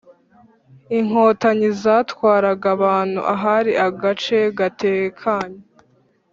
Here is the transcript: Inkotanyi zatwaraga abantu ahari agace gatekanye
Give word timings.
Inkotanyi 0.97 1.69
zatwaraga 1.81 2.67
abantu 2.75 3.19
ahari 3.33 3.71
agace 3.87 4.37
gatekanye 4.57 5.61